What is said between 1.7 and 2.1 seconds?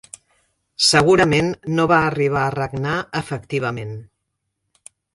no va